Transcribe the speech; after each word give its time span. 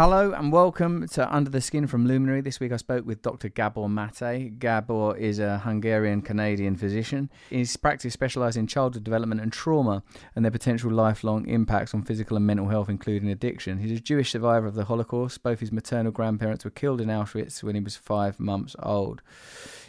Hello 0.00 0.32
and 0.32 0.50
welcome 0.50 1.06
to 1.08 1.30
Under 1.30 1.50
the 1.50 1.60
Skin 1.60 1.86
from 1.86 2.06
Luminary. 2.06 2.40
This 2.40 2.58
week 2.58 2.72
I 2.72 2.78
spoke 2.78 3.04
with 3.04 3.20
Dr. 3.20 3.50
Gabor 3.50 3.86
Mate. 3.86 4.58
Gabor 4.58 5.14
is 5.14 5.38
a 5.38 5.58
Hungarian 5.58 6.22
Canadian 6.22 6.74
physician. 6.74 7.28
His 7.50 7.76
practice 7.76 8.14
specialises 8.14 8.56
in 8.56 8.66
childhood 8.66 9.04
development 9.04 9.42
and 9.42 9.52
trauma 9.52 10.02
and 10.34 10.42
their 10.42 10.50
potential 10.50 10.90
lifelong 10.90 11.46
impacts 11.46 11.92
on 11.92 12.00
physical 12.00 12.38
and 12.38 12.46
mental 12.46 12.68
health, 12.68 12.88
including 12.88 13.28
addiction. 13.28 13.76
He's 13.76 13.90
a 13.92 14.00
Jewish 14.00 14.30
survivor 14.30 14.66
of 14.66 14.74
the 14.74 14.86
Holocaust. 14.86 15.42
Both 15.42 15.60
his 15.60 15.70
maternal 15.70 16.12
grandparents 16.12 16.64
were 16.64 16.70
killed 16.70 17.02
in 17.02 17.08
Auschwitz 17.08 17.62
when 17.62 17.74
he 17.74 17.82
was 17.82 17.96
five 17.96 18.40
months 18.40 18.74
old. 18.82 19.20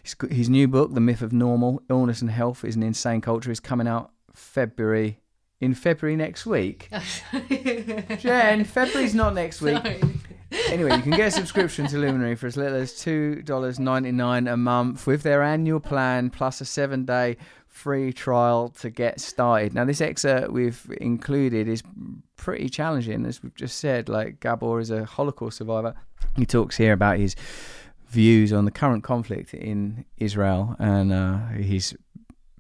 His, 0.04 0.18
his 0.30 0.50
new 0.50 0.68
book, 0.68 0.94
The 0.94 1.00
Myth 1.00 1.22
of 1.22 1.32
Normal 1.32 1.84
Illness 1.90 2.22
and 2.22 2.32
Health 2.32 2.66
is 2.66 2.76
an 2.76 2.84
Insane 2.84 3.22
Culture, 3.22 3.50
is 3.50 3.62
coming 3.62 3.88
out 3.88 4.12
February 4.34 5.22
in 5.62 5.76
February 5.76 6.18
next 6.18 6.46
week. 6.46 6.90
Jen, 8.20 8.66
February's 8.66 9.16
not 9.16 9.34
next 9.34 9.62
week. 9.62 9.78
Sorry. 9.78 10.02
Anyway, 10.68 10.94
you 10.98 11.02
can 11.02 11.12
get 11.12 11.28
a 11.28 11.32
subscription 11.32 11.88
to 11.88 11.98
Luminary 11.98 12.36
for 12.36 12.48
as 12.48 12.58
little 12.58 12.78
as 12.78 12.92
$2.99 12.94 14.52
a 14.52 14.58
month 14.58 15.08
with 15.08 15.24
their 15.24 15.42
annual 15.42 15.80
plan 15.80 16.30
plus 16.30 16.60
a 16.60 16.66
seven 16.66 17.06
day 17.06 17.38
free 17.70 18.12
trial 18.12 18.68
to 18.68 18.90
get 18.90 19.22
started. 19.22 19.74
Now, 19.74 19.86
this 19.86 20.02
excerpt 20.02 20.52
we've 20.52 20.86
included 21.00 21.70
is 21.70 21.84
pretty 22.36 22.68
challenging, 22.68 23.26
as 23.26 23.42
we've 23.42 23.56
just 23.56 23.78
said. 23.78 24.10
Like, 24.10 24.42
Gabor 24.42 24.82
is 24.82 24.92
a 24.92 25.06
Holocaust 25.06 25.58
survivor. 25.58 25.96
He 26.36 26.46
talks 26.46 26.76
here 26.76 26.92
about 26.92 27.18
his 27.18 27.36
views 28.10 28.52
on 28.52 28.66
the 28.66 28.72
current 28.72 29.06
conflict 29.06 29.54
in 29.54 30.04
Israel 30.18 30.76
and 30.80 31.14
uh, 31.14 31.38
his 31.50 31.96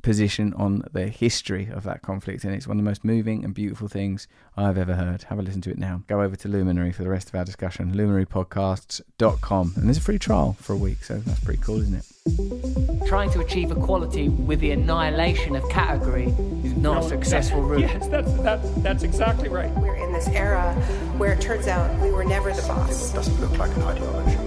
position 0.02 0.54
on 0.56 0.84
the 0.92 1.08
history 1.08 1.70
of 1.72 1.84
that 1.84 2.02
conflict, 2.02 2.44
and 2.44 2.54
it's 2.54 2.68
one 2.68 2.78
of 2.78 2.84
the 2.84 2.90
most 2.90 3.04
moving 3.04 3.44
and 3.44 3.54
beautiful 3.54 3.88
things 3.88 4.28
I've 4.58 4.78
ever 4.78 4.96
heard. 4.96 5.24
Have 5.24 5.40
a 5.40 5.42
listen 5.42 5.62
to 5.62 5.72
it 5.72 5.78
now. 5.78 6.04
Go 6.08 6.22
over 6.22 6.36
to 6.36 6.48
Luminary 6.48 6.92
for 6.92 7.04
the 7.04 7.10
rest 7.10 7.30
of 7.30 7.36
our 7.36 7.46
discussion, 7.46 7.94
luminarypodcasts.com. 7.94 9.74
And 9.76 9.86
there's 9.86 9.98
a 9.98 10.02
free 10.02 10.20
trial 10.20 10.56
for 10.60 10.74
a 10.74 10.78
week, 10.78 11.04
so 11.04 11.18
that's 11.20 11.40
pretty 11.44 11.62
cool, 11.62 11.82
isn't 11.82 11.96
it? 11.96 13.08
Trying 13.08 13.32
to 13.32 13.40
achieve 13.40 13.72
equality 13.72 14.30
with 14.30 14.60
the 14.60 14.72
annihilation 14.72 15.56
of 15.56 15.68
category 15.70 16.28
is 16.64 16.76
not 16.76 17.04
a 17.04 17.08
successful 17.08 17.62
route. 17.62 17.82
Yes, 17.82 18.08
that's, 18.08 18.32
that, 18.42 18.84
that's 18.84 19.04
exactly 19.04 19.50
right. 19.50 19.72
We're 19.72 19.96
in 19.96 20.14
this 20.14 20.28
era 20.28 20.74
where 21.18 21.34
it 21.34 21.42
turns 21.42 21.68
out 21.68 22.00
we 22.02 22.12
were 22.12 22.24
never 22.24 22.52
the 22.52 22.62
boss. 22.64 23.12
doesn't 23.12 23.40
look 23.42 23.58
like 23.58 23.76
an 23.76 23.84
ideology. 23.84 24.41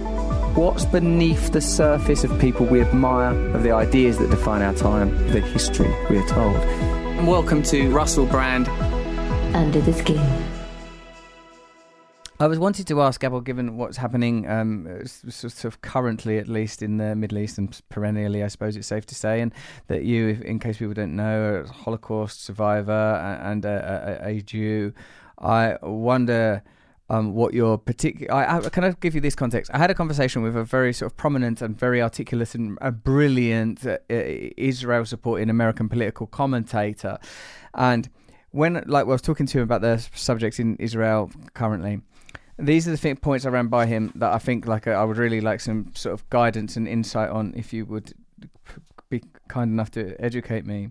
What's 0.55 0.85
beneath 0.85 1.51
the 1.51 1.59
surface 1.59 2.23
of 2.23 2.39
people 2.39 2.65
we 2.65 2.79
admire, 2.79 3.37
of 3.53 3.61
the 3.63 3.73
ideas 3.73 4.17
that 4.19 4.29
define 4.29 4.61
our 4.61 4.73
time, 4.73 5.09
the 5.33 5.41
history 5.41 5.93
we 6.09 6.17
are 6.17 6.27
told? 6.29 6.55
Welcome 7.27 7.61
to 7.63 7.91
Russell 7.91 8.25
Brand. 8.25 8.69
Under 9.53 9.81
the 9.81 9.91
Skin. 9.91 10.17
I 12.39 12.47
was 12.47 12.57
wanted 12.57 12.87
to 12.87 13.01
ask 13.01 13.19
Gabor, 13.19 13.41
given 13.41 13.75
what's 13.75 13.97
happening, 13.97 14.49
um, 14.49 15.05
sort 15.05 15.65
of 15.65 15.81
currently 15.81 16.37
at 16.37 16.47
least 16.47 16.81
in 16.81 16.99
the 16.99 17.17
Middle 17.17 17.39
East 17.39 17.57
and 17.57 17.77
perennially, 17.89 18.41
I 18.41 18.47
suppose 18.47 18.77
it's 18.77 18.87
safe 18.87 19.05
to 19.07 19.15
say, 19.15 19.41
and 19.41 19.53
that 19.87 20.03
you, 20.03 20.29
if, 20.29 20.41
in 20.41 20.59
case 20.59 20.77
people 20.77 20.93
don't 20.93 21.17
know, 21.17 21.41
are 21.41 21.61
a 21.63 21.67
Holocaust 21.67 22.45
survivor 22.45 23.39
and 23.43 23.65
a, 23.65 24.21
a, 24.23 24.29
a 24.29 24.41
Jew. 24.41 24.93
I 25.37 25.75
wonder 25.81 26.63
um, 27.09 27.33
what 27.33 27.53
your 27.53 27.77
particular. 27.77 28.33
I, 28.33 28.57
I, 28.57 28.69
can 28.69 28.83
I 28.83 28.91
give 28.91 29.15
you 29.15 29.21
this 29.21 29.35
context? 29.35 29.71
I 29.73 29.77
had 29.77 29.91
a 29.91 29.93
conversation 29.93 30.41
with 30.41 30.55
a 30.55 30.63
very 30.63 30.93
sort 30.93 31.11
of 31.11 31.17
prominent 31.17 31.61
and 31.61 31.77
very 31.77 32.01
articulate 32.01 32.55
and 32.55 32.77
a 32.81 32.91
brilliant 32.91 33.85
uh, 33.85 33.97
Israel 34.09 35.05
supporting 35.05 35.49
American 35.49 35.87
political 35.89 36.27
commentator, 36.27 37.17
and 37.73 38.09
when 38.51 38.83
like 38.87 39.05
I 39.05 39.07
was 39.07 39.21
talking 39.21 39.45
to 39.47 39.59
him 39.59 39.63
about 39.63 39.81
the 39.81 40.05
subject 40.15 40.59
in 40.59 40.75
Israel 40.77 41.31
currently. 41.53 42.01
These 42.57 42.87
are 42.87 42.91
the 42.91 42.97
th- 42.97 43.19
points 43.19 43.45
I 43.45 43.49
ran 43.49 43.67
by 43.67 43.85
him 43.85 44.13
that 44.15 44.31
I 44.31 44.37
think 44.37 44.65
like 44.65 44.87
uh, 44.87 44.91
I 44.91 45.03
would 45.03 45.17
really 45.17 45.41
like 45.41 45.59
some 45.59 45.91
sort 45.93 46.13
of 46.13 46.29
guidance 46.29 46.77
and 46.77 46.87
insight 46.87 47.29
on. 47.29 47.53
If 47.53 47.73
you 47.73 47.85
would 47.85 48.13
be 49.09 49.21
kind 49.49 49.71
enough 49.71 49.91
to 49.91 50.15
educate 50.23 50.65
me. 50.65 50.89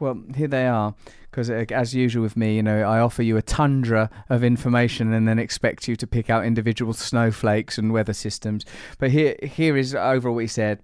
Well, 0.00 0.22
here 0.36 0.46
they 0.46 0.66
are, 0.66 0.94
because 1.30 1.50
as 1.50 1.94
usual 1.94 2.22
with 2.22 2.36
me, 2.36 2.54
you 2.54 2.62
know, 2.62 2.82
I 2.82 3.00
offer 3.00 3.22
you 3.22 3.36
a 3.36 3.42
tundra 3.42 4.10
of 4.28 4.44
information 4.44 5.12
and 5.12 5.26
then 5.26 5.40
expect 5.40 5.88
you 5.88 5.96
to 5.96 6.06
pick 6.06 6.30
out 6.30 6.44
individual 6.44 6.92
snowflakes 6.92 7.78
and 7.78 7.92
weather 7.92 8.12
systems. 8.12 8.64
But 8.98 9.10
here, 9.10 9.34
here 9.42 9.76
is 9.76 9.96
uh, 9.96 10.00
overall 10.00 10.36
what 10.36 10.44
he 10.44 10.48
said: 10.48 10.80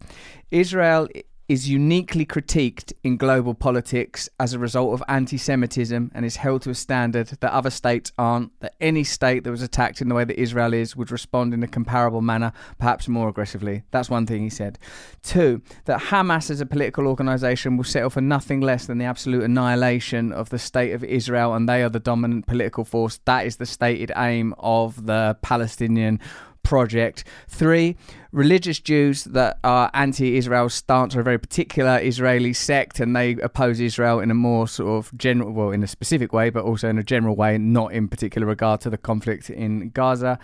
Israel 0.50 1.08
is 1.46 1.68
uniquely 1.68 2.24
critiqued 2.24 2.92
in 3.02 3.16
global 3.16 3.52
politics 3.52 4.28
as 4.40 4.54
a 4.54 4.58
result 4.58 4.94
of 4.94 5.02
anti-Semitism 5.08 6.10
and 6.14 6.24
is 6.24 6.36
held 6.36 6.62
to 6.62 6.70
a 6.70 6.74
standard 6.74 7.26
that 7.40 7.52
other 7.52 7.70
states 7.70 8.12
aren't. 8.16 8.58
That 8.60 8.74
any 8.80 9.04
state 9.04 9.44
that 9.44 9.50
was 9.50 9.60
attacked 9.60 10.00
in 10.00 10.08
the 10.08 10.14
way 10.14 10.24
that 10.24 10.40
Israel 10.40 10.72
is 10.72 10.96
would 10.96 11.10
respond 11.10 11.52
in 11.52 11.62
a 11.62 11.68
comparable 11.68 12.22
manner, 12.22 12.52
perhaps 12.78 13.08
more 13.08 13.28
aggressively. 13.28 13.82
That's 13.90 14.08
one 14.08 14.26
thing 14.26 14.42
he 14.42 14.50
said. 14.50 14.78
Two, 15.22 15.60
that 15.84 16.00
Hamas 16.00 16.50
as 16.50 16.60
a 16.60 16.66
political 16.66 17.06
organization 17.06 17.76
will 17.76 17.84
settle 17.84 18.10
for 18.10 18.22
nothing 18.22 18.60
less 18.60 18.86
than 18.86 18.98
the 18.98 19.04
absolute 19.04 19.42
annihilation 19.42 20.32
of 20.32 20.48
the 20.48 20.58
state 20.58 20.92
of 20.92 21.04
Israel, 21.04 21.54
and 21.54 21.68
they 21.68 21.82
are 21.82 21.90
the 21.90 22.00
dominant 22.00 22.46
political 22.46 22.84
force. 22.84 23.20
That 23.26 23.46
is 23.46 23.56
the 23.56 23.66
stated 23.66 24.10
aim 24.16 24.54
of 24.58 25.06
the 25.06 25.36
Palestinian 25.42 26.20
project. 26.64 27.22
Three, 27.48 27.96
religious 28.32 28.80
Jews 28.80 29.22
that 29.24 29.60
are 29.62 29.90
anti 29.94 30.36
Israel 30.36 30.68
stance 30.68 31.14
are 31.14 31.20
a 31.20 31.22
very 31.22 31.38
particular 31.38 32.00
Israeli 32.02 32.52
sect 32.52 32.98
and 32.98 33.14
they 33.14 33.32
oppose 33.34 33.78
Israel 33.78 34.18
in 34.18 34.32
a 34.32 34.34
more 34.34 34.66
sort 34.66 34.88
of 34.98 35.16
general, 35.16 35.52
well, 35.52 35.70
in 35.70 35.84
a 35.84 35.86
specific 35.86 36.32
way, 36.32 36.50
but 36.50 36.64
also 36.64 36.88
in 36.88 36.98
a 36.98 37.04
general 37.04 37.36
way, 37.36 37.56
not 37.56 37.92
in 37.92 38.08
particular 38.08 38.46
regard 38.46 38.80
to 38.80 38.90
the 38.90 38.98
conflict 38.98 39.48
in 39.48 39.90
Gaza. 39.90 40.40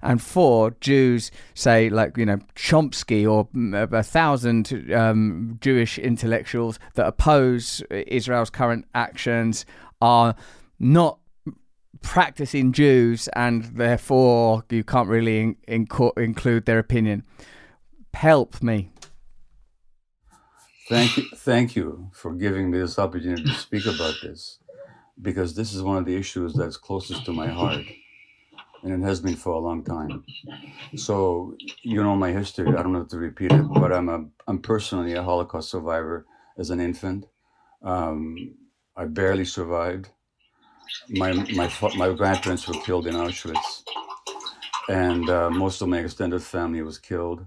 And 0.00 0.22
four, 0.22 0.70
Jews 0.80 1.30
say, 1.52 1.90
like, 1.90 2.16
you 2.16 2.24
know, 2.24 2.38
Chomsky 2.56 3.30
or 3.30 3.48
a 3.72 4.02
thousand 4.02 4.92
um, 4.94 5.58
Jewish 5.60 5.98
intellectuals 5.98 6.78
that 6.94 7.06
oppose 7.06 7.82
Israel's 7.90 8.50
current 8.50 8.86
actions 8.94 9.66
are 10.00 10.34
not 10.78 11.18
practicing 12.04 12.72
Jews 12.72 13.28
and 13.28 13.64
therefore 13.64 14.62
you 14.70 14.84
can't 14.84 15.08
really 15.08 15.40
in- 15.40 15.86
inco- 15.86 16.16
include 16.16 16.66
their 16.66 16.78
opinion. 16.78 17.24
Help 18.12 18.62
me. 18.62 18.90
Thank 20.88 21.16
you, 21.16 21.24
thank 21.34 21.74
you 21.74 22.10
for 22.12 22.34
giving 22.34 22.70
me 22.70 22.78
this 22.78 22.98
opportunity 22.98 23.42
to 23.42 23.54
speak 23.54 23.86
about 23.86 24.14
this, 24.22 24.58
because 25.20 25.54
this 25.54 25.72
is 25.72 25.82
one 25.82 25.96
of 25.96 26.04
the 26.04 26.14
issues 26.14 26.52
that's 26.52 26.76
closest 26.76 27.24
to 27.24 27.32
my 27.32 27.48
heart, 27.48 27.86
and 28.82 28.92
it 28.92 29.04
has 29.06 29.18
been 29.18 29.34
for 29.34 29.54
a 29.54 29.58
long 29.58 29.82
time. 29.82 30.24
So 30.94 31.56
you 31.82 32.02
know 32.02 32.14
my 32.14 32.32
history. 32.32 32.68
I 32.68 32.82
don't 32.82 32.94
have 32.94 33.08
to 33.08 33.18
repeat 33.18 33.50
it, 33.50 33.66
but 33.80 33.92
I'm 33.94 34.10
a 34.10 34.26
I'm 34.46 34.58
personally 34.58 35.14
a 35.14 35.22
Holocaust 35.22 35.70
survivor 35.70 36.26
as 36.58 36.68
an 36.68 36.80
infant. 36.80 37.26
Um, 37.82 38.54
I 38.94 39.06
barely 39.06 39.46
survived. 39.46 40.10
My 41.08 41.32
my 41.54 41.70
my 41.96 42.12
grandparents 42.12 42.66
were 42.66 42.80
killed 42.82 43.06
in 43.06 43.14
Auschwitz, 43.14 43.82
and 44.88 45.28
uh, 45.28 45.50
most 45.50 45.82
of 45.82 45.88
my 45.88 45.98
extended 45.98 46.42
family 46.42 46.82
was 46.82 46.98
killed. 46.98 47.46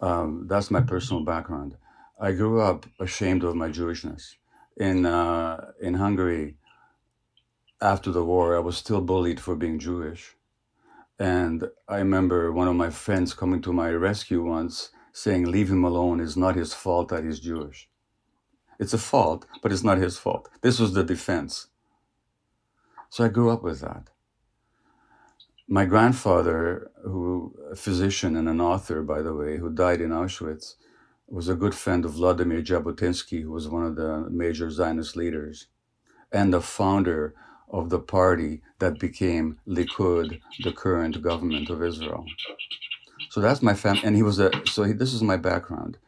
Um, 0.00 0.46
that's 0.48 0.70
my 0.70 0.80
personal 0.80 1.24
background. 1.24 1.76
I 2.20 2.32
grew 2.32 2.60
up 2.60 2.86
ashamed 2.98 3.44
of 3.44 3.54
my 3.56 3.68
Jewishness. 3.70 4.36
In 4.76 5.06
uh, 5.06 5.72
in 5.80 5.94
Hungary, 5.94 6.56
after 7.82 8.10
the 8.12 8.24
war, 8.24 8.56
I 8.56 8.60
was 8.60 8.76
still 8.78 9.00
bullied 9.00 9.40
for 9.40 9.54
being 9.56 9.78
Jewish, 9.78 10.36
and 11.18 11.68
I 11.88 11.98
remember 11.98 12.52
one 12.52 12.68
of 12.68 12.76
my 12.76 12.90
friends 12.90 13.34
coming 13.34 13.62
to 13.62 13.72
my 13.72 13.90
rescue 13.90 14.42
once, 14.44 14.90
saying, 15.12 15.50
"Leave 15.50 15.70
him 15.70 15.84
alone. 15.84 16.20
It's 16.20 16.36
not 16.36 16.56
his 16.56 16.74
fault 16.74 17.08
that 17.10 17.24
he's 17.24 17.40
Jewish. 17.40 17.88
It's 18.78 18.94
a 18.94 18.98
fault, 18.98 19.46
but 19.62 19.72
it's 19.72 19.84
not 19.84 19.98
his 19.98 20.18
fault." 20.18 20.48
This 20.62 20.78
was 20.78 20.94
the 20.94 21.04
defense. 21.04 21.69
So 23.10 23.24
I 23.24 23.28
grew 23.28 23.50
up 23.50 23.64
with 23.64 23.80
that. 23.82 24.10
My 25.68 25.86
grandfather, 25.86 26.90
who 27.04 27.54
a 27.72 27.76
physician 27.76 28.36
and 28.36 28.48
an 28.48 28.60
author, 28.60 29.02
by 29.02 29.22
the 29.22 29.34
way, 29.34 29.58
who 29.58 29.70
died 29.70 30.00
in 30.00 30.10
Auschwitz, 30.10 30.76
was 31.28 31.48
a 31.48 31.56
good 31.56 31.74
friend 31.74 32.04
of 32.04 32.12
Vladimir 32.12 32.62
Jabotinsky, 32.62 33.42
who 33.42 33.52
was 33.52 33.68
one 33.68 33.84
of 33.86 33.96
the 33.96 34.28
major 34.30 34.70
Zionist 34.70 35.16
leaders, 35.16 35.68
and 36.32 36.52
the 36.52 36.60
founder 36.62 37.34
of 37.70 37.90
the 37.90 38.00
party 38.00 38.62
that 38.80 38.98
became 38.98 39.60
Likud, 39.68 40.40
the 40.58 40.72
current 40.72 41.22
government 41.22 41.70
of 41.70 41.82
Israel. 41.82 42.32
So 43.28 43.40
that's 43.40 43.62
my 43.62 43.74
family, 43.74 44.02
and 44.04 44.16
he 44.16 44.22
was 44.22 44.38
a. 44.40 44.50
So 44.66 44.84
he, 44.84 44.92
this 44.94 45.14
is 45.14 45.22
my 45.22 45.36
background. 45.36 45.98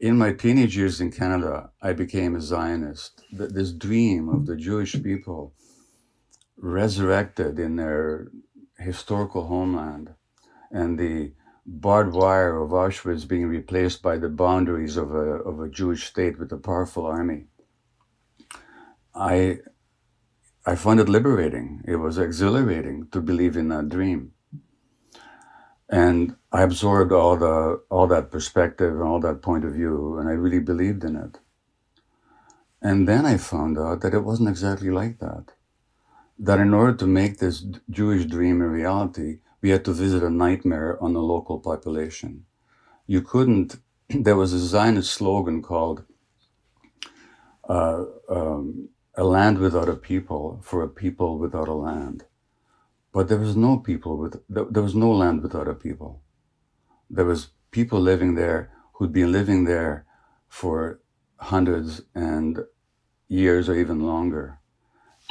In 0.00 0.18
my 0.18 0.32
teenage 0.32 0.76
years 0.76 1.00
in 1.00 1.12
Canada, 1.12 1.70
I 1.82 1.92
became 1.94 2.36
a 2.36 2.42
Zionist. 2.42 3.24
Th- 3.36 3.50
This 3.50 3.72
dream 3.72 4.28
of 4.28 4.46
the 4.46 4.56
Jewish 4.56 5.02
people 5.02 5.54
resurrected 6.62 7.60
in 7.60 7.76
their 7.76 8.28
historical 8.78 9.46
homeland, 9.48 10.14
and 10.70 10.98
the 10.98 11.34
barbed 11.66 12.14
wire 12.14 12.56
of 12.58 12.70
Auschwitz 12.72 13.28
being 13.28 13.46
replaced 13.48 14.02
by 14.02 14.18
the 14.18 14.30
boundaries 14.30 14.96
of 14.96 15.14
a, 15.14 15.42
of 15.50 15.60
a 15.60 15.68
Jewish 15.68 16.06
state 16.06 16.38
with 16.38 16.52
a 16.52 16.58
powerful 16.58 17.06
army. 17.06 17.48
I, 19.14 19.60
I 20.66 20.76
found 20.76 21.00
it 21.00 21.08
liberating. 21.08 21.82
It 21.86 21.96
was 21.96 22.18
exhilarating 22.18 23.08
to 23.12 23.20
believe 23.20 23.56
in 23.56 23.68
that 23.68 23.90
dream. 23.90 24.32
and 25.88 26.36
I 26.50 26.62
absorbed 26.62 27.12
all 27.12 27.36
the 27.36 27.82
all 27.90 28.06
that 28.08 28.30
perspective 28.30 28.92
and 28.94 29.02
all 29.02 29.20
that 29.20 29.42
point 29.42 29.64
of 29.64 29.74
view, 29.74 30.18
and 30.18 30.28
I 30.28 30.32
really 30.32 30.60
believed 30.60 31.04
in 31.04 31.16
it. 31.16 31.38
And 32.82 33.08
then 33.08 33.24
I 33.26 33.38
found 33.38 33.78
out 33.78 34.02
that 34.02 34.14
it 34.14 34.24
wasn't 34.24 34.50
exactly 34.50 34.90
like 34.90 35.18
that. 35.20 35.52
That 36.46 36.60
in 36.60 36.74
order 36.74 36.94
to 36.98 37.06
make 37.06 37.34
this 37.38 37.64
Jewish 37.98 38.24
dream 38.26 38.60
a 38.62 38.68
reality, 38.68 39.30
we 39.62 39.70
had 39.70 39.84
to 39.86 39.92
visit 39.92 40.24
a 40.24 40.30
nightmare 40.44 40.92
on 41.04 41.12
the 41.14 41.22
local 41.34 41.58
population. 41.70 42.32
You 43.06 43.22
couldn't. 43.22 43.70
There 44.26 44.40
was 44.42 44.52
a 44.52 44.58
Zionist 44.74 45.12
slogan 45.18 45.62
called 45.62 45.98
uh, 47.76 48.04
um, 48.38 48.88
"A 49.14 49.24
land 49.24 49.56
without 49.58 49.88
a 49.88 49.96
people 50.10 50.44
for 50.68 50.82
a 50.82 50.94
people 51.02 51.30
without 51.44 51.68
a 51.68 51.80
land." 51.88 52.18
But 53.12 53.28
there 53.28 53.38
was 53.38 53.56
no 53.56 53.78
people 53.78 54.16
with, 54.16 54.42
there 54.48 54.82
was 54.82 54.94
no 54.94 55.12
land 55.12 55.42
without 55.42 55.68
a 55.68 55.74
people. 55.74 56.22
There 57.10 57.26
was 57.26 57.48
people 57.70 58.00
living 58.00 58.34
there 58.36 58.70
who'd 58.94 59.12
been 59.12 59.32
living 59.32 59.64
there 59.64 60.06
for 60.48 61.00
hundreds 61.36 62.02
and 62.14 62.64
years 63.28 63.68
or 63.68 63.74
even 63.74 64.00
longer. 64.00 64.60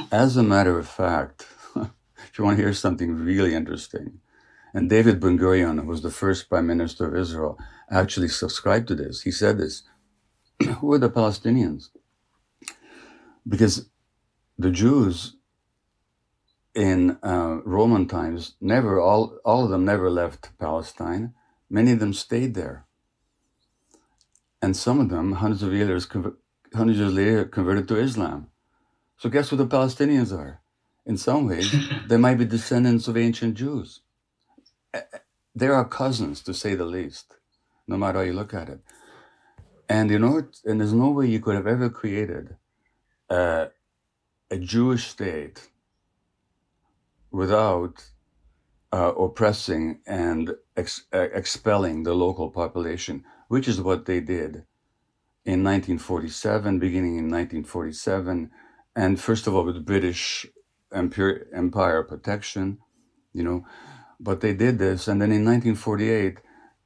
As 0.09 0.37
a 0.37 0.43
matter 0.43 0.79
of 0.79 0.87
fact, 0.87 1.47
if 1.75 2.37
you 2.37 2.45
want 2.45 2.57
to 2.57 2.63
hear 2.63 2.73
something 2.73 3.13
really 3.13 3.53
interesting, 3.53 4.19
and 4.73 4.89
David 4.89 5.19
Ben 5.19 5.37
Gurion, 5.37 5.81
who 5.81 5.87
was 5.87 6.01
the 6.01 6.11
first 6.11 6.49
prime 6.49 6.67
minister 6.67 7.05
of 7.05 7.15
Israel, 7.15 7.57
actually 7.89 8.29
subscribed 8.29 8.87
to 8.87 8.95
this. 8.95 9.23
He 9.23 9.31
said 9.31 9.57
this 9.57 9.83
Who 10.79 10.93
are 10.93 10.97
the 10.97 11.09
Palestinians? 11.09 11.89
Because 13.47 13.89
the 14.57 14.71
Jews 14.71 15.35
in 16.73 17.17
uh, 17.21 17.59
Roman 17.65 18.07
times, 18.07 18.55
never 18.61 18.99
all 18.99 19.37
all 19.43 19.65
of 19.65 19.71
them 19.71 19.83
never 19.83 20.09
left 20.09 20.57
Palestine. 20.57 21.33
Many 21.69 21.91
of 21.91 21.99
them 21.99 22.13
stayed 22.13 22.53
there, 22.53 22.85
and 24.61 24.75
some 24.75 24.99
of 24.99 25.09
them, 25.09 25.33
hundreds 25.33 25.63
of 25.63 25.73
years, 25.73 26.07
hundreds 26.73 26.99
of 26.99 27.07
years 27.07 27.13
later, 27.13 27.45
converted 27.45 27.87
to 27.89 27.97
Islam. 27.97 28.50
So 29.21 29.29
guess 29.29 29.49
who 29.49 29.55
the 29.55 29.67
Palestinians 29.67 30.35
are? 30.35 30.61
In 31.05 31.15
some 31.15 31.47
ways, 31.47 31.71
they 32.07 32.17
might 32.17 32.39
be 32.39 32.45
descendants 32.45 33.07
of 33.07 33.15
ancient 33.15 33.53
Jews. 33.53 34.01
They 35.53 35.67
are 35.67 35.85
cousins, 35.85 36.41
to 36.41 36.55
say 36.55 36.73
the 36.73 36.85
least, 36.85 37.35
no 37.87 37.97
matter 37.97 38.17
how 38.17 38.23
you 38.23 38.33
look 38.33 38.55
at 38.55 38.67
it. 38.67 38.79
And 39.87 40.09
you 40.09 40.17
know, 40.17 40.47
and 40.65 40.79
there's 40.79 40.91
no 40.91 41.11
way 41.11 41.27
you 41.27 41.39
could 41.39 41.53
have 41.53 41.67
ever 41.67 41.87
created 41.87 42.57
a 43.29 43.69
Jewish 44.59 45.05
state 45.09 45.69
without 47.29 48.03
uh, 48.91 49.13
oppressing 49.13 49.99
and 50.07 50.55
ex- 50.75 51.05
expelling 51.13 52.01
the 52.01 52.15
local 52.15 52.49
population, 52.49 53.23
which 53.49 53.67
is 53.67 53.79
what 53.79 54.07
they 54.07 54.19
did 54.19 54.65
in 55.45 55.63
1947, 55.63 56.79
beginning 56.79 57.19
in 57.19 57.29
1947, 57.29 58.49
and 58.95 59.19
first 59.19 59.47
of 59.47 59.55
all 59.55 59.63
with 59.63 59.85
British 59.85 60.45
Empire, 60.93 61.47
Empire 61.53 62.03
protection, 62.03 62.79
you 63.33 63.43
know, 63.43 63.65
but 64.19 64.41
they 64.41 64.53
did 64.53 64.77
this, 64.79 65.07
and 65.07 65.21
then 65.21 65.31
in 65.31 65.45
1948, 65.45 66.39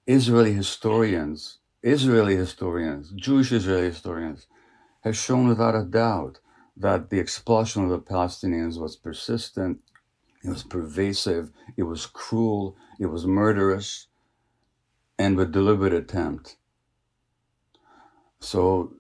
Israeli 0.08 0.54
historians, 0.54 1.60
Israeli 1.84 2.36
historians, 2.36 3.12
Jewish 3.16 3.52
Israeli 3.52 3.88
historians, 3.88 4.48
have 5.02 5.18
shown 5.18 5.48
without 5.48 5.76
a 5.76 5.84
doubt 5.84 6.40
that 6.78 7.10
the 7.10 7.20
expulsion 7.20 7.84
of 7.84 7.90
the 7.90 8.00
Palestinians 8.00 8.80
was 8.80 8.96
persistent 8.96 9.80
it 10.46 10.50
was 10.50 10.64
pervasive, 10.64 11.50
it 11.76 11.84
was 11.84 12.06
cruel, 12.06 12.78
it 13.00 13.08
was 13.08 13.26
murderous, 13.26 14.08
and 15.18 15.36
with 15.36 15.52
deliberate 15.52 15.94
attempt. 15.94 16.58
So 18.40 18.94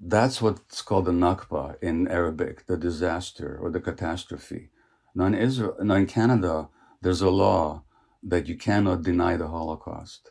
that's 0.00 0.40
what's 0.40 0.82
called 0.82 1.04
the 1.04 1.12
Nakba 1.12 1.76
in 1.82 2.08
Arabic, 2.08 2.66
the 2.66 2.76
disaster 2.76 3.58
or 3.60 3.70
the 3.70 3.80
catastrophe. 3.80 4.70
Now 5.14 5.26
in 5.26 5.34
Israel, 5.34 5.76
now 5.82 5.94
in 5.94 6.06
Canada, 6.06 6.68
there's 7.02 7.22
a 7.22 7.30
law 7.30 7.84
that 8.22 8.46
you 8.46 8.56
cannot 8.56 9.02
deny 9.02 9.36
the 9.36 9.48
Holocaust. 9.48 10.30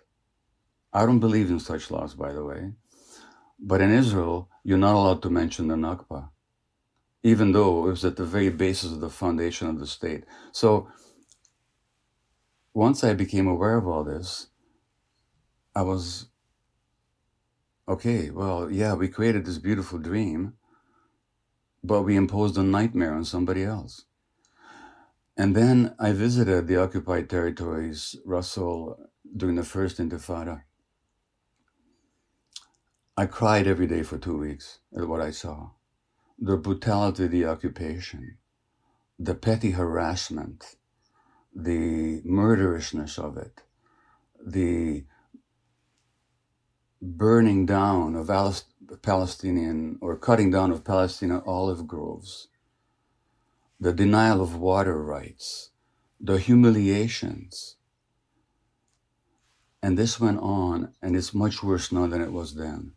I 0.91 1.05
don't 1.05 1.19
believe 1.19 1.49
in 1.49 1.59
such 1.59 1.91
laws, 1.91 2.15
by 2.15 2.33
the 2.33 2.43
way. 2.43 2.73
But 3.59 3.81
in 3.81 3.91
Israel, 3.91 4.49
you're 4.63 4.77
not 4.77 4.95
allowed 4.95 5.21
to 5.23 5.29
mention 5.29 5.67
the 5.67 5.75
Nakba 5.75 6.29
even 7.23 7.51
though 7.51 7.85
it 7.85 7.89
was 7.89 8.05
at 8.05 8.15
the 8.15 8.25
very 8.25 8.49
basis 8.49 8.91
of 8.91 9.01
the 9.01 9.09
foundation 9.09 9.67
of 9.67 9.79
the 9.79 9.87
state. 9.87 10.23
So 10.51 10.89
once 12.73 13.03
I 13.03 13.13
became 13.13 13.47
aware 13.47 13.77
of 13.77 13.87
all 13.87 14.03
this, 14.03 14.47
I 15.75 15.81
was 15.81 16.27
okay, 17.89 18.29
well, 18.29 18.71
yeah, 18.71 18.93
we 18.93 19.07
created 19.07 19.45
this 19.45 19.57
beautiful 19.57 19.97
dream, 19.97 20.53
but 21.83 22.03
we 22.03 22.15
imposed 22.15 22.57
a 22.57 22.63
nightmare 22.63 23.13
on 23.13 23.25
somebody 23.25 23.63
else. 23.63 24.05
And 25.35 25.55
then 25.55 25.95
I 25.99 26.11
visited 26.11 26.67
the 26.67 26.81
occupied 26.81 27.29
territories, 27.29 28.15
Russell, 28.25 28.99
during 29.35 29.55
the 29.55 29.63
first 29.63 29.97
Intifada. 29.97 30.61
I 33.17 33.25
cried 33.25 33.67
every 33.67 33.87
day 33.87 34.03
for 34.03 34.17
two 34.17 34.37
weeks 34.37 34.79
at 34.97 35.07
what 35.07 35.21
I 35.21 35.31
saw 35.31 35.71
the 36.41 36.55
brutality 36.55 37.25
of 37.25 37.31
the 37.31 37.45
occupation, 37.45 38.37
the 39.17 39.35
petty 39.35 39.71
harassment, 39.71 40.77
the 41.53 42.21
murderousness 42.23 43.19
of 43.19 43.35
it, 43.35 43.61
the 44.41 45.03
burning 47.01 47.65
down 47.65 48.15
of 48.15 48.29
Palestinian 49.01 49.97
or 50.01 50.17
cutting 50.17 50.51
down 50.51 50.71
of 50.71 50.83
Palestinian 50.83 51.41
olive 51.45 51.87
groves, 51.87 52.47
the 53.79 53.93
denial 53.93 54.41
of 54.41 54.55
water 54.55 55.01
rights, 55.01 55.71
the 56.19 56.37
humiliations. 56.37 57.77
And 59.81 59.97
this 59.97 60.19
went 60.19 60.39
on, 60.39 60.93
and 61.01 61.15
it's 61.15 61.33
much 61.33 61.63
worse 61.63 61.91
now 61.91 62.07
than 62.07 62.21
it 62.21 62.33
was 62.33 62.55
then. 62.55 62.93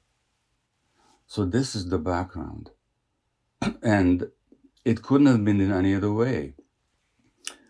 So, 1.29 1.45
this 1.45 1.77
is 1.77 1.89
the 1.89 1.99
background. 1.99 2.71
And 3.83 4.31
it 4.85 5.03
couldn't 5.03 5.29
have 5.29 5.45
been 5.45 5.61
in 5.61 5.73
any 5.73 5.95
other 5.95 6.13
way. 6.13 6.55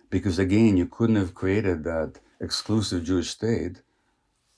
Because 0.09 0.39
again, 0.39 0.77
you 0.77 0.87
couldn't 0.87 1.17
have 1.17 1.35
created 1.35 1.85
that 1.85 2.21
exclusive 2.41 3.05
Jewish 3.05 3.31
state 3.31 3.83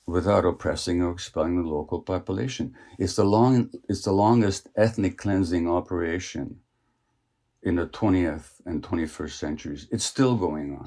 without 0.06 0.44
oppressing 0.44 1.02
or 1.02 1.12
expelling 1.12 1.62
the 1.62 1.68
local 1.68 2.00
population. 2.00 2.74
It's 2.98 3.16
the, 3.16 3.24
long, 3.24 3.70
it's 3.88 4.02
the 4.02 4.12
longest 4.12 4.68
ethnic 4.76 5.16
cleansing 5.16 5.68
operation 5.68 6.60
in 7.62 7.76
the 7.76 7.86
20th 7.86 8.60
and 8.66 8.82
21st 8.82 9.32
centuries. 9.32 9.88
It's 9.90 10.04
still 10.04 10.36
going 10.36 10.76
on. 10.76 10.86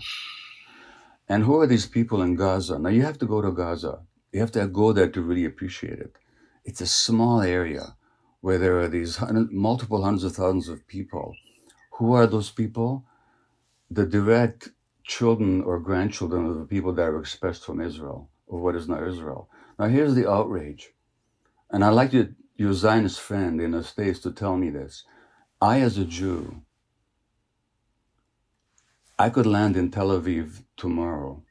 And 1.28 1.44
who 1.44 1.60
are 1.60 1.68
these 1.68 1.88
people 1.88 2.22
in 2.22 2.36
Gaza? 2.36 2.80
Now, 2.80 2.90
you 2.90 3.04
have 3.04 3.18
to 3.20 3.26
go 3.26 3.42
to 3.42 3.52
Gaza. 3.52 4.02
You 4.32 4.40
have 4.40 4.52
to 4.52 4.68
go 4.68 4.94
there 4.94 5.10
to 5.10 5.22
really 5.22 5.46
appreciate 5.46 6.00
it. 6.00 6.16
It's 6.64 6.82
a 6.82 6.88
small 6.88 7.42
area 7.42 7.96
where 8.42 8.58
there 8.58 8.80
are 8.80 8.88
these 8.88 9.18
hundred, 9.18 9.52
multiple 9.52 10.04
hundreds 10.04 10.24
of 10.24 10.36
thousands 10.36 10.70
of 10.70 10.88
people. 10.88 11.36
Who 11.94 12.14
are 12.14 12.28
those 12.28 12.52
people? 12.52 13.06
The 13.90 14.06
direct 14.06 14.70
children 15.04 15.64
or 15.64 15.80
grandchildren 15.80 16.46
of 16.46 16.60
the 16.60 16.66
people 16.66 16.94
that 16.94 17.10
are 17.10 17.20
expressed 17.20 17.66
from 17.66 17.82
Israel, 17.82 18.30
or 18.48 18.60
what 18.60 18.76
is 18.76 18.88
now 18.88 19.04
Israel. 19.06 19.50
Now, 19.78 19.88
here's 19.88 20.16
the 20.16 20.30
outrage. 20.30 20.94
And 21.70 21.84
I'd 21.84 21.90
like 21.90 22.14
you, 22.14 22.34
your 22.56 22.74
Zionist 22.74 23.20
friend 23.20 23.62
in 23.62 23.72
the 23.72 23.84
States 23.84 24.20
to 24.22 24.32
tell 24.32 24.58
me 24.58 24.70
this. 24.70 25.04
I, 25.62 25.82
as 25.82 25.98
a 25.98 26.06
Jew, 26.06 26.62
I 29.20 29.30
could 29.30 29.46
land 29.46 29.76
in 29.76 29.92
Tel 29.92 30.10
Aviv 30.10 30.64
tomorrow 30.76 31.44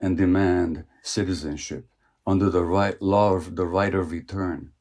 and 0.00 0.16
demand 0.16 0.84
citizenship 1.02 1.88
under 2.26 2.50
the 2.50 2.64
right 2.64 3.00
law 3.00 3.34
of 3.34 3.56
the 3.56 3.66
right 3.66 3.94
of 3.94 4.10
return. 4.10 4.72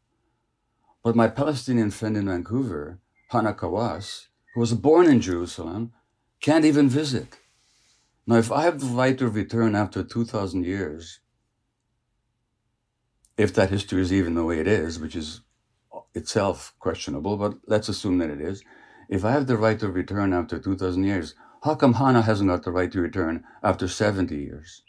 But 1.04 1.16
my 1.16 1.28
Palestinian 1.28 1.92
friend 1.92 2.16
in 2.16 2.28
Vancouver, 2.28 3.00
Hana 3.30 3.54
Kawas, 3.54 4.28
who 4.54 4.62
was 4.62 4.74
born 4.74 5.08
in 5.08 5.20
Jerusalem, 5.20 5.92
can't 6.40 6.66
even 6.66 6.88
visit. 6.88 7.40
Now, 8.28 8.36
if 8.36 8.52
I 8.52 8.64
have 8.64 8.80
the 8.80 8.86
right 8.86 9.18
to 9.18 9.28
return 9.28 9.76
after 9.76 10.04
2,000 10.04 10.66
years, 10.66 11.20
if 13.38 13.54
that 13.54 13.70
history 13.70 14.02
is 14.02 14.14
even 14.14 14.36
the 14.36 14.46
way 14.46 14.60
it 14.60 14.68
is, 14.68 15.00
which 15.00 15.16
is 15.16 15.42
itself 16.14 16.74
questionable, 16.80 17.38
but 17.38 17.56
let's 17.68 17.90
assume 17.90 18.18
that 18.20 18.30
it 18.30 18.42
is. 18.42 18.64
If 19.10 19.26
I 19.26 19.32
have 19.32 19.48
the 19.48 19.58
right 19.58 19.80
to 19.80 19.90
return 19.90 20.34
after 20.34 20.60
2,000 20.60 21.04
years, 21.04 21.36
how 21.64 21.76
come 21.76 21.94
Hana 21.94 22.22
hasn't 22.22 22.50
got 22.50 22.64
the 22.64 22.72
right 22.72 22.92
to 22.92 23.02
return 23.02 23.44
after 23.64 23.88
70 23.88 24.36
years? 24.36 24.84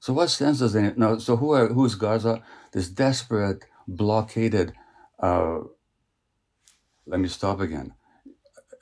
So 0.00 0.12
what 0.12 0.30
sense 0.30 0.58
does 0.58 0.74
it? 0.74 0.98
Now, 0.98 1.18
so 1.18 1.36
who 1.36 1.52
are, 1.52 1.68
who's 1.68 1.94
Gaza? 1.94 2.42
This 2.72 2.88
desperate, 2.88 3.64
blockaded, 3.86 4.72
uh, 5.22 5.60
let 7.06 7.20
me 7.20 7.28
stop 7.28 7.60
again. 7.60 7.94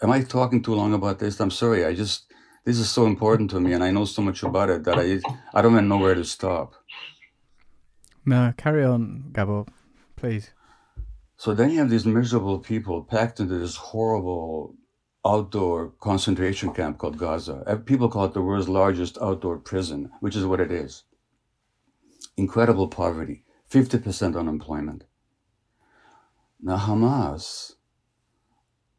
Am 0.02 0.10
I 0.10 0.22
talking 0.22 0.62
too 0.62 0.74
long 0.74 0.94
about 0.94 1.18
this? 1.18 1.40
I'm 1.40 1.50
sorry. 1.50 1.84
I 1.84 1.94
just 1.94 2.26
this 2.64 2.78
is 2.78 2.90
so 2.90 3.06
important 3.06 3.50
to 3.50 3.60
me, 3.60 3.72
and 3.72 3.82
I 3.82 3.90
know 3.90 4.04
so 4.04 4.22
much 4.22 4.42
about 4.42 4.70
it 4.70 4.84
that 4.84 4.98
I 4.98 5.20
I 5.54 5.62
don't 5.62 5.72
even 5.72 5.88
know 5.88 5.98
where 5.98 6.14
to 6.14 6.24
stop. 6.24 6.74
No, 8.24 8.52
carry 8.56 8.84
on, 8.84 9.30
Gabor, 9.32 9.64
please. 10.16 10.50
So 11.36 11.54
then 11.54 11.70
you 11.70 11.78
have 11.78 11.90
these 11.90 12.04
miserable 12.04 12.58
people 12.58 13.02
packed 13.02 13.40
into 13.40 13.58
this 13.58 13.76
horrible 13.76 14.74
outdoor 15.24 15.92
concentration 16.00 16.72
camp 16.72 16.98
called 16.98 17.18
Gaza. 17.18 17.82
People 17.86 18.08
call 18.08 18.26
it 18.26 18.34
the 18.34 18.42
world's 18.42 18.68
largest 18.68 19.16
outdoor 19.22 19.58
prison, 19.58 20.10
which 20.20 20.36
is 20.36 20.44
what 20.44 20.60
it 20.60 20.70
is. 20.70 21.04
Incredible 22.36 22.88
poverty, 22.88 23.44
50% 23.70 24.38
unemployment. 24.38 25.04
Now, 26.60 26.76
Hamas 26.76 27.72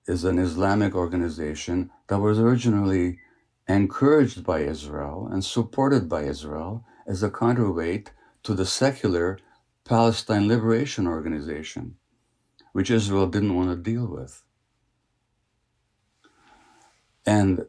is 0.07 0.23
an 0.23 0.39
Islamic 0.39 0.95
organization 0.95 1.91
that 2.07 2.19
was 2.19 2.39
originally 2.39 3.19
encouraged 3.67 4.43
by 4.43 4.61
Israel 4.61 5.29
and 5.31 5.45
supported 5.45 6.09
by 6.09 6.23
Israel 6.23 6.83
as 7.05 7.21
a 7.21 7.29
counterweight 7.29 8.11
to 8.43 8.53
the 8.53 8.65
secular 8.65 9.39
Palestine 9.85 10.47
Liberation 10.47 11.07
Organization, 11.07 11.95
which 12.73 12.91
Israel 12.91 13.27
didn't 13.27 13.55
want 13.55 13.69
to 13.69 13.75
deal 13.75 14.07
with. 14.07 14.43
And 17.25 17.65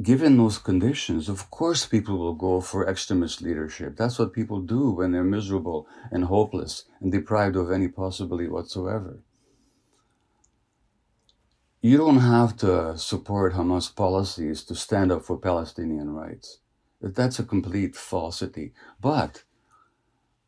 given 0.00 0.36
those 0.36 0.58
conditions, 0.58 1.28
of 1.28 1.50
course, 1.50 1.86
people 1.86 2.18
will 2.18 2.34
go 2.34 2.60
for 2.60 2.88
extremist 2.88 3.42
leadership. 3.42 3.96
That's 3.96 4.18
what 4.18 4.32
people 4.32 4.60
do 4.60 4.90
when 4.90 5.12
they're 5.12 5.22
miserable 5.22 5.86
and 6.10 6.24
hopeless 6.24 6.84
and 7.00 7.12
deprived 7.12 7.56
of 7.56 7.70
any 7.70 7.88
possibility 7.88 8.48
whatsoever. 8.48 9.20
You 11.80 11.98
don't 11.98 12.20
have 12.20 12.56
to 12.58 12.96
support 12.96 13.54
Hamas 13.54 13.94
policies 13.94 14.62
to 14.64 14.74
stand 14.74 15.10
up 15.10 15.24
for 15.24 15.36
Palestinian 15.36 16.10
rights. 16.10 16.58
That's 17.00 17.40
a 17.40 17.44
complete 17.44 17.96
falsity. 17.96 18.72
But 19.00 19.42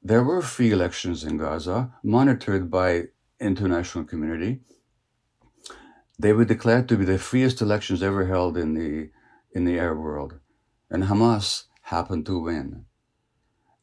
there 0.06 0.22
were 0.22 0.42
free 0.42 0.70
elections 0.70 1.24
in 1.24 1.38
Gaza, 1.38 1.94
monitored 2.02 2.70
by 2.70 3.04
international 3.40 4.04
community. 4.04 4.60
They 6.18 6.34
were 6.34 6.44
declared 6.44 6.90
to 6.90 6.98
be 6.98 7.06
the 7.06 7.18
freest 7.18 7.62
elections 7.62 8.02
ever 8.02 8.26
held 8.26 8.58
in 8.58 8.74
the 8.74 9.10
in 9.52 9.64
the 9.64 9.78
Arab 9.78 9.98
world, 9.98 10.40
and 10.90 11.04
Hamas 11.04 11.64
happened 11.82 12.26
to 12.26 12.38
win. 12.38 12.84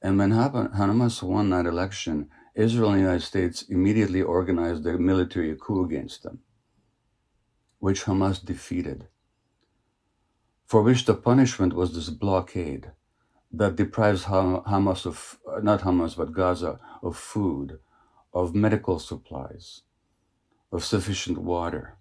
And 0.02 0.20
when 0.20 0.32
Hamas 0.32 1.24
won 1.24 1.50
that 1.50 1.66
election, 1.66 2.30
Israel 2.56 2.90
and 2.90 3.00
the 3.00 3.04
United 3.04 3.26
States 3.26 3.64
immediately 3.64 4.22
organized 4.22 4.86
a 4.86 4.98
military 4.98 5.56
coup 5.60 5.86
against 5.86 6.24
them, 6.24 6.40
which 7.80 8.04
Hamas 8.04 8.44
defeated, 8.44 9.08
for 10.66 10.82
which 10.84 11.06
the 11.06 11.16
punishment 11.16 11.74
was 11.74 11.96
this 11.96 12.10
blockade 12.10 12.92
that 13.54 13.76
deprives 13.76 14.26
Hamas 14.26 15.06
of, 15.06 15.40
not 15.62 15.82
Hamas, 15.82 16.16
but 16.16 16.32
Gaza, 16.32 16.80
of 17.04 17.18
food, 17.18 17.80
of 18.34 18.56
medical 18.56 19.00
supplies, 19.00 19.82
of 20.72 20.84
sufficient 20.84 21.38
water. 21.38 21.98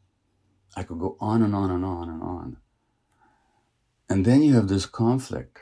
I 0.76 0.84
could 0.84 1.00
go 1.00 1.16
on 1.20 1.42
and 1.42 1.54
on 1.54 1.70
and 1.70 1.84
on 1.84 2.08
and 2.08 2.22
on. 2.22 2.56
And 4.08 4.24
then 4.24 4.42
you 4.42 4.54
have 4.54 4.68
this 4.68 4.86
conflict. 4.86 5.58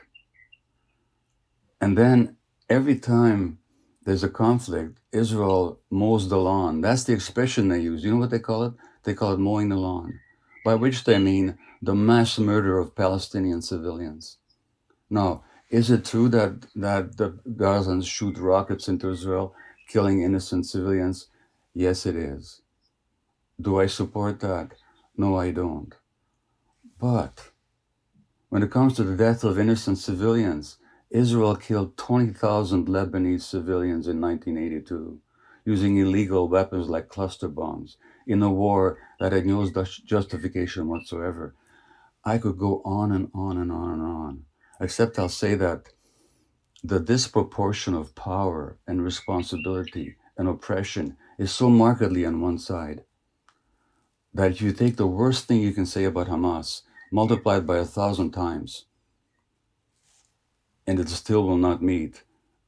And 1.81 1.97
then 1.97 2.37
every 2.69 2.97
time 2.99 3.59
there's 4.05 4.23
a 4.23 4.29
conflict, 4.29 4.99
Israel 5.11 5.79
mows 5.89 6.29
the 6.29 6.37
lawn. 6.37 6.81
That's 6.81 7.03
the 7.03 7.13
expression 7.13 7.69
they 7.69 7.79
use. 7.79 8.03
You 8.03 8.11
know 8.11 8.17
what 8.17 8.29
they 8.29 8.39
call 8.39 8.63
it? 8.63 8.73
They 9.03 9.13
call 9.13 9.33
it 9.33 9.39
mowing 9.39 9.69
the 9.69 9.75
lawn, 9.77 10.19
by 10.63 10.75
which 10.75 11.03
they 11.03 11.17
mean 11.17 11.57
the 11.81 11.95
mass 11.95 12.37
murder 12.37 12.77
of 12.77 12.95
Palestinian 12.95 13.61
civilians. 13.61 14.37
Now, 15.09 15.43
is 15.69 15.91
it 15.91 16.05
true 16.05 16.29
that, 16.29 16.65
that 16.75 17.17
the 17.17 17.39
Gazans 17.47 18.07
shoot 18.07 18.37
rockets 18.39 18.87
into 18.87 19.11
Israel, 19.11 19.53
killing 19.87 20.23
innocent 20.23 20.65
civilians? 20.65 21.27
Yes, 21.75 22.07
it 22.07 22.15
is. 22.15 22.61
Do 23.61 23.79
I 23.79 23.85
support 23.85 24.39
that? 24.39 24.71
No, 25.15 25.37
I 25.37 25.51
don't. 25.51 25.93
But 26.99 27.51
when 28.49 28.63
it 28.63 28.71
comes 28.71 28.95
to 28.95 29.03
the 29.03 29.15
death 29.15 29.43
of 29.43 29.59
innocent 29.59 29.99
civilians, 29.99 30.77
Israel 31.11 31.55
killed 31.55 31.97
20,000 31.97 32.87
Lebanese 32.87 33.41
civilians 33.43 34.07
in 34.07 34.19
1982 34.19 35.19
using 35.65 35.97
illegal 35.97 36.47
weapons 36.47 36.89
like 36.89 37.09
cluster 37.09 37.47
bombs 37.47 37.97
in 38.25 38.41
a 38.41 38.49
war 38.49 38.97
that 39.19 39.33
had 39.33 39.45
no 39.45 39.69
justification 40.05 40.87
whatsoever. 40.87 41.53
I 42.25 42.39
could 42.39 42.57
go 42.57 42.81
on 42.83 43.11
and 43.11 43.29
on 43.35 43.57
and 43.57 43.71
on 43.71 43.91
and 43.91 44.01
on 44.01 44.45
except 44.79 45.19
I'll 45.19 45.29
say 45.29 45.55
that 45.55 45.89
the 46.83 46.99
disproportion 46.99 47.93
of 47.93 48.15
power 48.15 48.77
and 48.87 49.03
responsibility 49.03 50.15
and 50.37 50.47
oppression 50.47 51.17
is 51.37 51.51
so 51.51 51.69
markedly 51.69 52.25
on 52.25 52.41
one 52.41 52.57
side 52.57 53.03
that 54.33 54.51
if 54.51 54.61
you 54.61 54.71
take 54.71 54.95
the 54.95 55.07
worst 55.07 55.45
thing 55.45 55.61
you 55.61 55.73
can 55.73 55.85
say 55.85 56.05
about 56.05 56.27
Hamas, 56.27 56.83
multiplied 57.11 57.65
by 57.65 57.77
a 57.77 57.85
thousand 57.85 58.31
times, 58.31 58.85
and 60.87 60.99
it 60.99 61.09
still 61.09 61.43
will 61.43 61.57
not 61.57 61.81
meet 61.81 62.23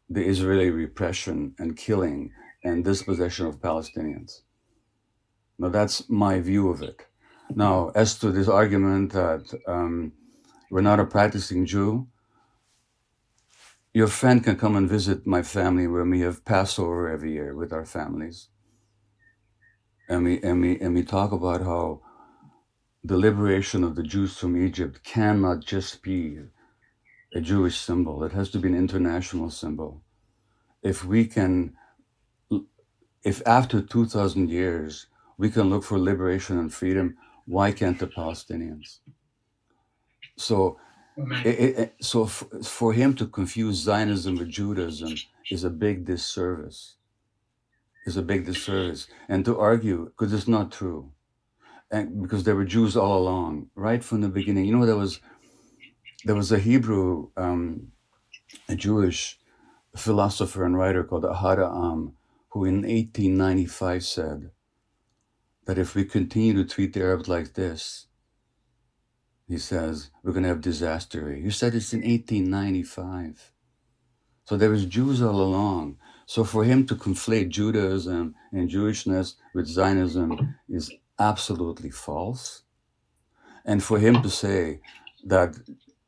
the 0.10 0.26
Israeli 0.26 0.70
repression 0.70 1.56
and 1.58 1.78
killing 1.78 2.32
and 2.64 2.84
dispossession 2.84 3.46
of 3.46 3.62
Palestinians. 3.62 4.42
Now, 5.58 5.70
that's 5.70 6.10
my 6.10 6.40
view 6.40 6.70
of 6.70 6.82
it. 6.82 7.06
Now, 7.56 7.92
as 7.96 8.18
to 8.20 8.32
this 8.32 8.48
argument 8.48 9.14
that 9.14 9.46
um, 9.68 10.14
we're 10.72 10.80
not 10.80 11.02
a 11.02 11.06
practicing 11.06 11.66
Jew. 11.66 12.08
Your 13.94 14.08
friend 14.08 14.42
can 14.42 14.56
come 14.56 14.78
and 14.78 14.90
visit 14.90 15.28
my 15.28 15.44
family 15.44 15.86
where 15.86 16.06
we 16.06 16.22
have 16.22 16.46
Passover 16.46 17.10
every 17.10 17.34
year 17.34 17.54
with 17.54 17.74
our 17.74 17.86
families. 17.86 18.48
And 20.08 20.24
we, 20.24 20.42
and 20.42 20.62
we, 20.62 20.80
and 20.80 20.96
we 20.96 21.04
talk 21.04 21.34
about 21.34 21.62
how 21.62 22.02
the 23.04 23.18
liberation 23.18 23.84
of 23.84 23.96
the 23.96 24.04
Jews 24.04 24.38
from 24.38 24.56
Egypt 24.66 25.04
cannot 25.04 25.66
just 25.66 26.02
be 26.02 26.40
a 27.36 27.42
Jewish 27.42 27.78
symbol, 27.78 28.24
it 28.24 28.32
has 28.32 28.50
to 28.52 28.60
be 28.60 28.70
an 28.70 28.76
international 28.76 29.50
symbol. 29.50 30.02
If 30.84 31.04
we 31.04 31.26
can, 31.26 31.76
if 33.24 33.42
after 33.46 33.82
2,000 33.82 34.50
years 34.50 35.08
we 35.38 35.50
can 35.50 35.70
look 35.70 35.84
for 35.84 36.00
liberation 36.00 36.58
and 36.58 36.74
freedom, 36.74 37.18
why 37.46 37.74
can't 37.74 38.00
the 38.00 38.08
Palestinians? 38.08 39.00
So, 40.38 40.80
it, 41.46 41.78
it, 41.80 41.96
so 42.02 42.26
f- 42.26 42.46
for 42.64 42.94
him 42.94 43.14
to 43.16 43.28
confuse 43.28 43.78
Zionism 43.78 44.38
with 44.38 44.50
Judaism 44.50 45.16
is 45.50 45.64
a 45.64 45.70
big 45.70 46.06
disservice. 46.06 46.96
Is 48.08 48.18
a 48.18 48.24
big 48.24 48.46
disservice, 48.46 49.08
and 49.30 49.46
to 49.46 49.60
argue 49.60 50.06
because 50.06 50.34
it's 50.34 50.48
not 50.48 50.72
true, 50.72 51.12
and 51.92 52.24
because 52.24 52.46
there 52.46 52.56
were 52.56 52.66
Jews 52.66 52.98
all 52.98 53.20
along, 53.20 53.70
right 53.76 54.04
from 54.04 54.22
the 54.22 54.28
beginning. 54.30 54.66
You 54.66 54.76
know, 54.76 54.88
there 54.88 54.98
was 54.98 55.20
there 56.26 56.36
was 56.36 56.52
a 56.52 56.60
Hebrew, 56.60 57.30
um, 57.38 57.92
a 58.68 58.76
Jewish 58.76 59.40
philosopher 59.96 60.66
and 60.66 60.78
writer 60.78 61.04
called 61.04 61.24
Ahad 61.24 61.58
Ha'am, 61.58 62.14
who 62.50 62.66
in 62.66 62.78
1895 62.78 64.04
said 64.04 64.52
that 65.66 65.78
if 65.78 65.96
we 65.96 66.06
continue 66.06 66.54
to 66.54 66.66
treat 66.66 66.94
the 66.94 67.02
Arabs 67.02 67.28
like 67.28 67.54
this, 67.54 68.08
he 69.52 69.58
says, 69.58 70.12
we're 70.24 70.32
going 70.32 70.44
to 70.44 70.50
have 70.50 70.62
disaster. 70.62 71.36
You 71.36 71.52
said 71.52 71.76
it's 71.76 71.94
in 71.94 72.02
1895. 72.02 73.52
So 74.46 74.58
there 74.58 74.70
was 74.70 74.86
Jews 74.86 75.22
all 75.22 75.42
along. 75.42 75.98
So 76.26 76.44
for 76.44 76.64
him 76.64 76.86
to 76.88 76.96
conflate 76.96 77.50
Judaism 77.50 78.36
and 78.52 78.70
Jewishness 78.70 79.36
with 79.54 79.68
Zionism 79.68 80.56
is 80.70 80.92
absolutely 81.20 81.90
false. 81.90 82.64
And 83.66 83.84
for 83.84 84.00
him 84.00 84.22
to 84.22 84.30
say 84.30 84.80
that 85.26 85.56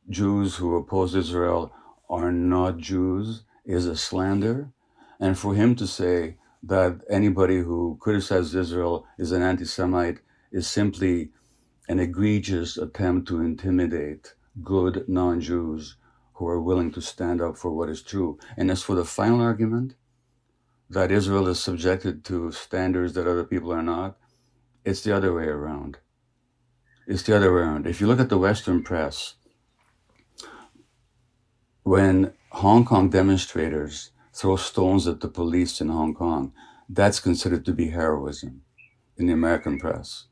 Jews 0.10 0.56
who 0.56 0.76
oppose 0.76 1.16
Israel 1.16 1.74
are 2.10 2.32
not 2.32 2.78
Jews 2.78 3.44
is 3.66 3.86
a 3.86 3.96
slander. 3.96 4.70
And 5.20 5.38
for 5.38 5.54
him 5.54 5.76
to 5.76 5.88
say 5.88 6.38
that 6.64 7.02
anybody 7.10 7.60
who 7.60 7.98
criticizes 8.00 8.56
Israel 8.56 9.06
is 9.18 9.32
an 9.32 9.42
anti 9.42 9.66
Semite 9.66 10.20
is 10.52 10.68
simply 10.68 11.32
an 11.88 12.00
egregious 12.00 12.78
attempt 12.78 13.28
to 13.28 13.42
intimidate 13.42 14.34
good 14.64 15.08
non 15.08 15.42
Jews 15.42 15.98
who 16.34 16.48
are 16.48 16.62
willing 16.62 16.92
to 16.92 17.02
stand 17.02 17.42
up 17.42 17.58
for 17.58 17.72
what 17.72 17.90
is 17.90 18.02
true. 18.02 18.40
And 18.58 18.72
as 18.72 18.82
for 18.82 18.96
the 18.96 19.06
final 19.06 19.42
argument, 19.42 19.96
that 20.90 21.12
Israel 21.12 21.48
is 21.48 21.60
subjected 21.60 22.24
to 22.26 22.52
standards 22.52 23.14
that 23.14 23.28
other 23.28 23.44
people 23.44 23.72
are 23.74 23.84
not, 23.84 24.18
it's 24.86 25.02
the 25.02 25.16
other 25.16 25.34
way 25.34 25.46
around. 25.46 25.98
It's 27.08 27.24
the 27.24 27.36
other 27.36 27.54
way 27.54 27.62
around. 27.62 27.88
If 27.88 28.00
you 28.00 28.08
look 28.08 28.20
at 28.20 28.30
the 28.30 28.38
Western 28.38 28.84
press, 28.84 29.36
when 31.84 32.34
Hong 32.52 32.86
Kong 32.86 33.10
demonstrators 33.10 34.12
throw 34.34 34.56
stones 34.56 35.08
at 35.08 35.20
the 35.20 35.28
police 35.28 35.82
in 35.82 35.90
Hong 35.90 36.14
Kong, 36.14 36.54
that's 36.88 37.20
considered 37.20 37.66
to 37.66 37.74
be 37.74 37.90
heroism 37.90 38.62
in 39.18 39.28
the 39.28 39.34
American 39.34 39.80
press 39.80 40.28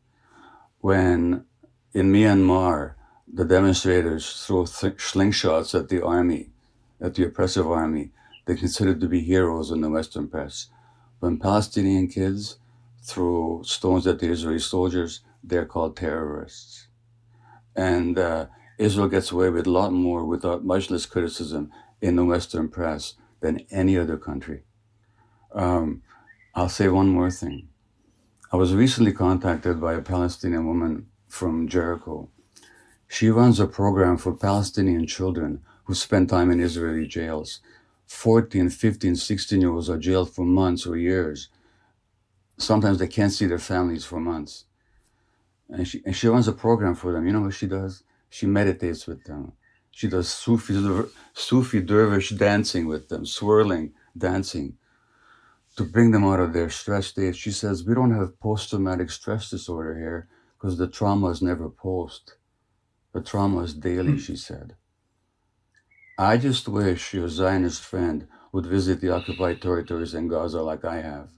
when 0.82 1.46
in 1.94 2.12
Myanmar 2.12 2.96
the 3.32 3.46
demonstrators 3.46 4.46
throw 4.46 4.66
th- 4.66 4.98
slingshots 4.98 5.80
at 5.80 5.90
the 5.90 6.04
army, 6.04 6.50
at 7.00 7.16
the 7.16 7.24
oppressive 7.26 7.68
army, 7.68 8.12
they 8.46 8.56
considered 8.56 9.00
to 9.00 9.08
be 9.08 9.22
heroes 9.22 9.72
in 9.72 9.82
the 9.82 9.90
Western 9.90 10.28
press. 10.28 10.68
When 11.20 11.38
Palestinian 11.38 12.08
kids 12.08 12.58
throw 13.04 13.62
stones 13.64 14.06
at 14.08 14.20
the 14.20 14.30
Israeli 14.30 14.60
soldiers, 14.60 15.22
they're 15.44 15.66
called 15.66 15.96
terrorists. 15.96 16.88
And 17.76 18.18
uh, 18.18 18.48
Israel 18.78 19.08
gets 19.08 19.32
away 19.32 19.50
with 19.50 19.68
a 19.68 19.72
lot 19.72 19.94
more 19.94 20.26
without 20.26 20.66
much 20.66 20.90
less 20.90 21.06
criticism 21.06 21.72
in 22.02 22.16
the 22.16 22.26
Western 22.26 22.68
press 22.70 23.16
than 23.40 23.66
any 23.72 23.98
other 23.98 24.18
country. 24.18 24.64
Um, 25.54 26.02
I'll 26.56 26.70
say 26.70 26.88
one 26.90 27.10
more 27.10 27.32
thing. 27.32 27.70
I 28.54 28.58
was 28.58 28.74
recently 28.74 29.14
contacted 29.14 29.80
by 29.80 29.94
a 29.94 30.02
Palestinian 30.02 30.68
woman 30.68 31.08
from 31.30 31.70
Jericho. 31.70 32.28
She 33.08 33.30
runs 33.30 33.62
a 33.62 33.66
program 33.66 34.18
for 34.18 34.34
Palestinian 34.34 35.08
children 35.08 35.62
who 35.86 35.94
spend 35.96 36.28
time 36.28 36.52
in 36.52 36.60
Israeli 36.60 37.08
jails. 37.08 37.62
14, 38.08 38.70
15, 38.70 39.16
16 39.16 39.62
year 39.62 39.72
olds 39.72 39.90
are 39.90 39.98
jailed 39.98 40.36
for 40.36 40.44
months 40.44 40.86
or 40.86 40.98
years. 40.98 41.48
Sometimes 42.58 43.00
they 43.00 43.08
can't 43.08 43.32
see 43.32 43.46
their 43.46 43.58
families 43.58 44.04
for 44.04 44.20
months. 44.20 44.66
And 45.70 45.88
she, 45.88 46.02
and 46.06 46.14
she 46.14 46.28
runs 46.28 46.50
a 46.50 46.52
program 46.52 46.96
for 46.96 47.14
them. 47.14 47.26
You 47.26 47.32
know 47.32 47.42
what 47.42 47.54
she 47.54 47.68
does? 47.68 48.04
She 48.30 48.48
meditates 48.48 49.08
with 49.08 49.24
them. 49.24 49.54
She 49.92 50.10
does 50.10 50.28
Sufi, 50.28 50.76
Sufi 51.34 51.80
dervish 51.80 52.32
dancing 52.32 52.86
with 52.86 53.08
them, 53.08 53.26
swirling, 53.26 53.94
dancing 54.18 54.76
to 55.78 55.84
bring 55.84 56.12
them 56.12 56.24
out 56.24 56.40
of 56.40 56.54
their 56.54 56.70
stress 56.70 57.08
state. 57.08 57.36
She 57.36 57.52
says, 57.52 57.84
We 57.84 57.96
don't 57.96 58.16
have 58.16 58.40
post 58.40 58.70
traumatic 58.70 59.10
stress 59.10 59.50
disorder 59.50 59.98
here 59.98 60.28
because 60.58 60.78
the 60.78 60.88
trauma 60.88 61.28
is 61.28 61.42
never 61.42 61.70
post. 61.70 62.36
The 63.14 63.22
trauma 63.22 63.62
is 63.62 63.74
daily, 63.74 64.18
she 64.18 64.36
said. 64.36 64.76
I 66.18 66.38
just 66.38 66.68
wish 66.68 67.14
your 67.14 67.30
Zionist 67.30 67.82
friend 67.82 68.28
would 68.52 68.66
visit 68.66 69.02
the 69.02 69.10
occupied 69.10 69.62
territories 69.62 70.14
in 70.14 70.28
Gaza 70.28 70.62
like 70.62 70.86
I 70.86 71.02
have 71.02 71.30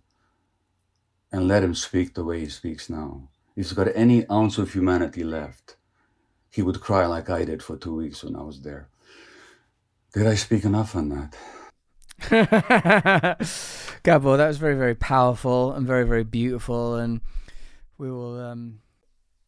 and 1.31 1.47
let 1.47 1.63
him 1.63 1.73
speak 1.73 2.13
the 2.13 2.23
way 2.23 2.41
he 2.41 2.49
speaks 2.49 2.89
now. 2.89 3.29
If 3.55 3.65
he's 3.65 3.73
got 3.73 3.87
any 3.95 4.29
ounce 4.29 4.57
of 4.57 4.73
humanity 4.73 5.23
left, 5.23 5.77
he 6.49 6.61
would 6.61 6.81
cry 6.81 7.07
like 7.07 7.29
I 7.29 7.43
did 7.45 7.63
for 7.63 7.75
two 7.75 7.95
weeks 7.95 8.23
when 8.23 8.35
I 8.35 8.43
was 8.43 8.61
there. 8.61 8.89
Did 10.13 10.27
I 10.27 10.35
speak 10.35 10.63
enough 10.63 10.95
on 10.95 11.09
that? 11.09 11.35
Gabor, 14.03 14.38
that 14.38 14.48
was 14.48 14.58
very, 14.58 14.75
very 14.75 14.96
powerful 14.96 15.72
and 15.74 15.86
very, 15.86 16.05
very 16.05 16.24
beautiful. 16.24 16.96
And 16.96 17.22
we 17.98 18.12
will. 18.12 18.39
Um... 18.39 18.79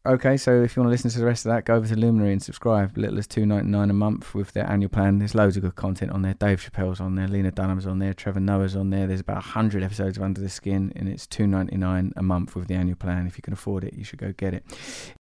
Okay, 0.06 0.36
so 0.36 0.62
if 0.62 0.76
you 0.76 0.82
want 0.82 0.86
to 0.88 0.92
listen 0.92 1.10
to 1.10 1.18
the 1.18 1.26
rest 1.26 1.44
of 1.44 1.50
that, 1.50 1.64
go 1.64 1.74
over 1.74 1.88
to 1.88 1.96
Luminary 1.96 2.30
and 2.30 2.40
subscribe. 2.40 2.96
Little 2.96 3.18
as 3.18 3.26
two 3.26 3.44
ninety 3.44 3.68
nine 3.68 3.90
a 3.90 3.92
month 3.92 4.36
with 4.36 4.52
their 4.52 4.64
annual 4.70 4.88
plan. 4.88 5.18
There's 5.18 5.34
loads 5.34 5.56
of 5.56 5.64
good 5.64 5.74
content 5.74 6.12
on 6.12 6.22
there. 6.22 6.34
Dave 6.34 6.60
Chappelle's 6.60 7.00
on 7.00 7.16
there, 7.16 7.26
Lena 7.26 7.50
Dunham's 7.50 7.88
on 7.88 7.98
there, 7.98 8.14
Trevor 8.14 8.38
Noah's 8.38 8.76
on 8.76 8.90
there. 8.90 9.08
There's 9.08 9.18
about 9.18 9.42
hundred 9.42 9.82
episodes 9.82 10.16
of 10.16 10.22
Under 10.22 10.40
the 10.40 10.48
Skin, 10.48 10.92
and 10.94 11.08
it's 11.08 11.26
two 11.26 11.48
ninety 11.48 11.76
nine 11.76 12.12
a 12.14 12.22
month 12.22 12.54
with 12.54 12.68
the 12.68 12.74
annual 12.74 12.94
plan. 12.94 13.26
If 13.26 13.36
you 13.36 13.42
can 13.42 13.52
afford 13.52 13.82
it, 13.82 13.94
you 13.94 14.04
should 14.04 14.20
go 14.20 14.30
get 14.30 14.54
it. 14.54 14.64